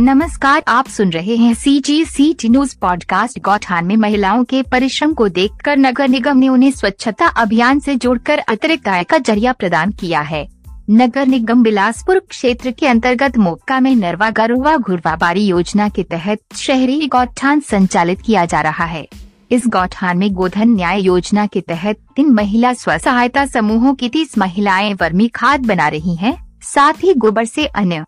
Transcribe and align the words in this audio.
नमस्कार 0.00 0.62
आप 0.68 0.88
सुन 0.88 1.10
रहे 1.10 1.36
हैं 1.36 1.54
C 1.54 1.80
G 1.80 2.04
C 2.04 2.34
T 2.34 2.48
news 2.48 2.76
podcast 2.80 3.38
गौठान 3.38 3.84
में 3.84 3.96
महिलाओं 3.96 4.44
के 4.44 4.62
परिश्रम 4.62 5.14
को 5.14 5.28
देखकर 5.28 5.76
नगर 5.76 6.08
निगम 6.08 6.38
ने 6.38 6.48
उन्हें 6.48 6.70
स्वच्छता 6.70 7.26
अभियान 7.26 7.80
से 7.80 7.94
जोड़कर 7.96 8.38
अतिरिक्त 8.38 8.88
आय 8.88 9.04
का 9.04 9.18
ज़रिया 9.18 9.52
प्रदान 9.52 9.90
किया 9.90 10.20
है। 10.20 10.48
नगर 10.90 11.26
निगम 11.26 11.62
बिलासपुर 11.62 12.18
क्षेत्र 12.18 12.70
के 12.70 12.86
अंतर्गत 12.86 13.38
मोक्का 13.38 13.80
में 13.80 13.96
नरवा 13.96 14.30
गरुआ 14.30 14.76
घुरवाबारी 14.76 15.46
योजना 15.46 15.88
के 15.88 16.02
तहत 16.02 16.38
शहरी 16.56 17.06
गौठान 17.06 17.60
संचालित 17.60 18.20
किया 18.20 18.44
जा 18.44 18.60
रहा 18.60 18.84
है। 18.84 19.08
इस 19.50 19.62
गौठान 19.66 20.18
में 20.18 20.32
गोधन 20.32 20.68
न्याय 20.68 21.00
योजना 21.00 21.46
के 21.46 21.60
तहत 21.60 21.96
तीन 22.16 22.30
महिला 22.30 22.72
स्व 22.72 22.98
सहायता 22.98 23.46
समूहों 23.46 23.94
की 23.94 24.08
तीस 24.08 24.38
महिलाएँ 24.38 24.94
वर्मी 24.94 25.28
खाद 25.28 25.66
बना 25.66 25.88
रही 25.88 26.14
हैं, 26.14 26.60
साथ 26.62 26.92
ही 26.92 27.14
गोबर 27.14 27.44
से 27.44 27.66
अन्य 27.66 28.04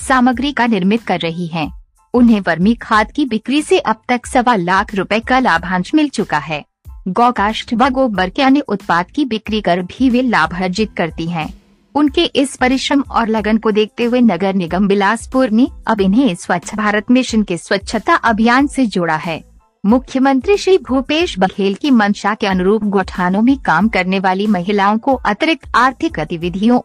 सामग्री 0.00 0.52
का 0.52 0.66
निर्मित 0.66 1.02
कर 1.02 1.20
रही 1.20 1.46
हैं। 1.46 1.70
उन्हें 2.14 2.40
वर्मी 2.40 2.74
खाद 2.74 3.10
की 3.12 3.24
बिक्री 3.26 3.62
से 3.62 3.78
अब 3.78 4.02
तक 4.08 4.26
सवा 4.26 4.54
लाख 4.56 4.94
रुपए 4.94 5.20
का 5.20 5.38
लाभांश 5.38 5.94
मिल 5.94 6.08
चुका 6.08 6.38
है 6.38 6.64
गौकाष्ठ 7.08 7.74
व 7.74 7.88
गोबर 7.88 8.30
के 8.30 8.42
अन्य 8.42 8.60
उत्पाद 8.60 9.10
की 9.10 9.24
बिक्री 9.24 9.60
कर 9.60 9.82
भी 9.82 10.10
वे 10.10 10.22
लाभ 10.22 10.54
अर्जित 10.54 10.92
करती 10.96 11.26
हैं। 11.26 11.48
उनके 11.94 12.24
इस 12.24 12.56
परिश्रम 12.56 13.00
और 13.10 13.28
लगन 13.28 13.58
को 13.58 13.70
देखते 13.70 14.04
हुए 14.04 14.20
नगर 14.20 14.54
निगम 14.54 14.88
बिलासपुर 14.88 15.50
ने 15.50 15.66
अब 15.86 16.00
इन्हें 16.00 16.34
स्वच्छ 16.34 16.74
भारत 16.74 17.10
मिशन 17.10 17.42
के 17.42 17.56
स्वच्छता 17.56 18.14
अभियान 18.14 18.66
से 18.66 18.86
जोड़ा 18.86 19.16
है 19.16 19.42
मुख्यमंत्री 19.84 20.56
श्री 20.56 20.76
भूपेश 20.78 21.38
बघेल 21.38 21.74
की 21.74 21.90
मंशा 21.90 22.34
के 22.34 22.46
अनुरूप 22.46 22.84
गौठानों 22.86 23.42
में 23.42 23.56
काम 23.58 23.88
करने 23.88 24.18
वाली 24.18 24.46
महिलाओं 24.46 24.98
को 24.98 25.14
अतिरिक्त 25.26 25.68
आर्थिक 25.74 26.12
गतिविधियों 26.12 26.80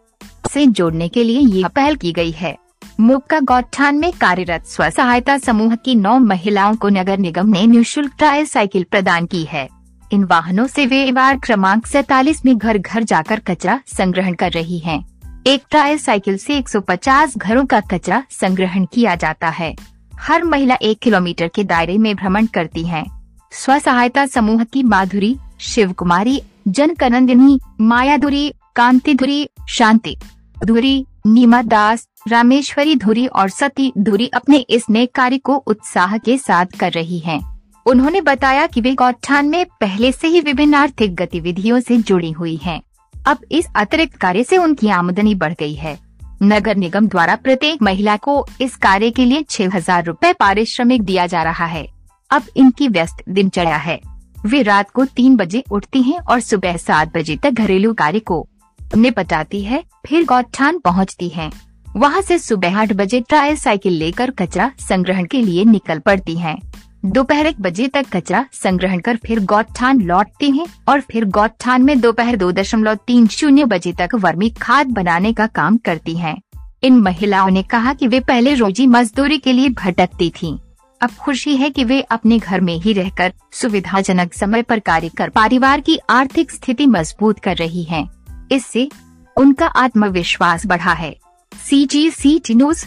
से 0.51 0.65
जोड़ने 0.67 1.07
के 1.07 1.23
लिए 1.23 1.39
ये 1.39 1.67
पहल 1.67 1.95
की 1.95 2.11
गई 2.11 2.31
है 2.31 2.55
मुक्का 2.99 3.40
गौठान 3.40 3.96
में 3.96 4.12
कार्यरत 4.12 4.65
स्व 4.65 4.90
सहायता 4.90 5.38
समूह 5.38 5.76
की 5.76 5.96
नौ 5.96 6.20
महिलाओं 6.20 6.76
को 6.76 6.90
नगर 6.90 7.18
निगम 7.18 7.49
ने 7.49 7.65
निःशुल्क 7.68 8.12
ट्रायल 8.18 8.46
साइकिल 8.46 8.84
प्रदान 8.84 9.26
की 9.26 9.43
है। 9.43 9.68
इन 10.12 10.24
वाहनों 10.24 10.68
से 10.68 10.85
वे 10.85 11.12
वार्ड 11.12 11.41
क्रमांक 11.41 11.87
सैतालीस 11.87 12.46
में 12.46 12.57
घर 12.57 12.77
घर 12.77 13.04
जाकर 13.04 13.40
कचरा 13.40 13.79
संग्रहण 13.87 14.34
कर 14.34 14.52
रही 14.52 14.79
हैं। 14.79 14.99
एक 15.48 15.63
ट्रायल 15.70 15.98
साइकिल 15.98 16.37
से 16.37 16.57
150 16.57 17.37
घरों 17.37 17.65
का 17.65 17.79
कचरा 17.79 18.24
संग्रहण 18.32 18.85
किया 18.93 19.15
जाता 19.15 19.49
है। 19.49 19.76
हर 20.20 20.43
महिला 20.43 20.76
एक 20.76 20.99
किलोमीटर 20.99 21.48
के 21.48 21.63
दायरे 21.63 21.98
में 21.98 22.15
भ्रमण 22.15 22.46
करती 22.46 22.85
है। 22.85 23.04
स्व 23.52 23.80
सहायता 23.80 24.26
समूह 24.26 24.63
की 24.63 24.84
माधुरी 24.84 25.37
शिव 25.59 25.91
कुमारी 25.93 26.41
जन 26.68 26.93
कनंदिनी 26.93 27.59
माया 27.82 28.18
धुरी 28.18 28.54
कांति 28.76 29.13
धुरी 29.13 29.49
शांति 29.70 30.18
धुरी 30.65 31.05
नीमा 31.26 31.62
दास, 31.62 32.07
रामेश्वरी 32.29 32.95
धुरी 32.95 33.26
और 33.27 33.49
सती 33.49 33.91
धुरी 33.98 34.27
अपने 34.27 34.57
इस 34.57 34.85
नए 34.90 35.05
कार्य 35.05 35.37
को 35.37 35.55
उत्साह 35.57 36.18
के 36.18 36.37
साथ 36.37 36.77
कर 36.79 36.91
रही 36.91 37.20
हैं। 37.20 37.40
उन्होंने 37.85 38.21
बताया 38.21 38.65
कि 38.68 38.81
वे 38.81 38.93
गौठान 38.93 39.49
में 39.49 39.65
पहले 39.81 40.12
से 40.12 40.27
ही 40.27 40.41
विभिन्न 40.41 40.73
आर्थिक 40.73 41.15
गतिविधियों 41.15 41.79
से 41.79 41.98
जुड़ी 41.98 42.31
हुई 42.31 42.55
हैं। 42.55 42.79
अब 43.13 43.46
इस 43.51 43.68
अतिरिक्त 43.76 44.18
कार्य 44.18 44.43
से 44.43 44.57
उनकी 44.57 44.90
आमदनी 44.90 45.35
बढ़ 45.35 45.53
गई 45.53 45.73
है 45.73 45.98
नगर 46.43 46.76
निगम 46.76 47.07
द्वारा 47.07 47.35
प्रत्येक 47.35 47.81
महिला 47.81 48.18
को 48.18 48.46
इस 48.62 48.76
कार्य 48.76 49.12
के 49.12 49.26
लिए 49.26 49.43
छह 49.49 49.76
हज़ार 49.76 50.05
रूपए 50.05 50.34
पारिश्रमिक 50.34 51.01
दिया 51.01 51.27
जा 51.27 51.43
रहा 51.43 51.65
है 51.65 51.87
अब 52.31 52.43
इनकी 52.57 52.87
व्यस्त 52.87 53.23
दिनचर्या 53.29 53.77
है 53.77 53.99
वे 54.46 54.62
रात 54.62 54.90
को 54.90 55.05
तीन 55.05 55.35
बजे 55.35 55.63
उठती 55.71 56.01
हैं 56.01 56.20
और 56.20 56.40
सुबह 56.40 56.77
सात 56.77 57.18
बजे 57.18 57.37
तक 57.37 57.51
घरेलू 57.51 57.93
कार्य 57.93 58.20
को 58.20 58.48
निपटाती 58.97 59.61
है, 59.61 59.83
फिर 60.07 60.25
गौठान 60.25 60.79
पहुँचती 60.79 61.29
है 61.29 61.49
वहाँ 61.87 62.21
से 62.21 62.37
सुबह 62.39 62.77
आठ 62.77 62.93
बजे 62.93 63.19
ट्रायल 63.19 63.55
साइकिल 63.55 63.93
लेकर 63.93 64.31
कचरा 64.31 64.72
संग्रहण 64.79 65.25
के 65.25 65.41
लिए 65.41 65.63
निकल 65.66 66.00
पड़ती 66.00 66.35
हैं। 66.38 66.57
दोपहर 67.06 67.45
एक 67.45 67.62
बजे 67.62 67.88
तक 67.88 68.06
कचरा 68.13 68.45
संग्रहण 68.53 69.00
कर 69.00 69.18
फिर 69.18 69.40
गौठान 69.40 70.01
लौटती 70.01 70.50
हैं 70.51 70.66
और 70.90 71.01
फिर 71.01 71.25
गौठान 71.25 71.81
में 71.81 72.00
दोपहर 72.01 72.35
दो 72.35 72.51
दशमलव 72.51 72.95
तीन 73.07 73.28
शून्य 73.28 73.66
बजे 73.66 73.94
तक 73.94 74.16
वर्मी 74.16 74.50
खाद 74.50 74.88
बनाने 74.88 75.34
का 75.34 75.47
काम 75.47 75.78
करती 75.78 76.16
हैं। 76.18 76.38
इन 76.84 77.00
महिलाओं 77.00 77.50
ने 77.50 77.63
कहा 77.63 77.94
कि 77.94 78.07
वे 78.07 78.19
पहले 78.19 78.53
रोजी 78.53 78.88
मजदूरी 78.88 79.38
के 79.38 79.53
लिए 79.53 79.69
भटकती 79.69 80.29
थीं। 80.29 80.57
अब 81.01 81.12
खुशी 81.12 81.56
है 81.56 81.69
कि 81.69 81.84
वे 81.84 82.01
अपने 82.01 82.40
घर 82.40 82.62
में 82.62 82.75
ही 82.79 82.94
रहकर 82.94 83.34
सुविधाजनक 83.53 84.34
समय 84.34 84.62
पर 84.62 84.79
कार्य 84.79 85.09
कर, 85.09 85.29
परिवार 85.29 85.81
की 85.81 86.00
आर्थिक 86.09 86.51
स्थिति 86.51 86.85
मज़बूत 86.85 87.40
कर 87.40 87.57
रही 87.57 87.84
हैं। 87.84 88.15
इससे 88.51 88.89
उनका 89.38 89.67
आत्मविश्वास 89.67 90.66
बढ़ा 90.66 90.94
है। 90.94 91.16
सी 91.51 91.85
जी 91.85 92.09
सी 92.11 92.39
टी 92.39 92.56
न्यूज़ 92.56 92.85